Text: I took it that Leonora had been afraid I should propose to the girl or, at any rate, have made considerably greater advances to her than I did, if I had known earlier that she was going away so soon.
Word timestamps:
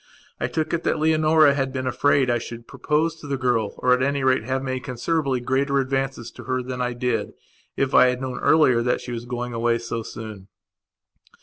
I 0.39 0.47
took 0.47 0.73
it 0.73 0.81
that 0.83 0.97
Leonora 0.97 1.53
had 1.53 1.71
been 1.71 1.85
afraid 1.85 2.31
I 2.31 2.39
should 2.39 2.67
propose 2.67 3.17
to 3.19 3.27
the 3.27 3.37
girl 3.37 3.75
or, 3.77 3.93
at 3.93 4.01
any 4.01 4.23
rate, 4.23 4.43
have 4.45 4.63
made 4.63 4.83
considerably 4.83 5.39
greater 5.39 5.77
advances 5.77 6.31
to 6.31 6.45
her 6.45 6.63
than 6.63 6.81
I 6.81 6.93
did, 6.93 7.33
if 7.77 7.93
I 7.93 8.07
had 8.07 8.19
known 8.19 8.39
earlier 8.39 8.81
that 8.81 8.99
she 8.99 9.11
was 9.11 9.25
going 9.25 9.53
away 9.53 9.77
so 9.77 10.01
soon. 10.01 10.47